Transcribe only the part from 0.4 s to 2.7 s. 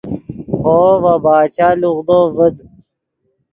خوو ڤے باچا لوغدو ڤد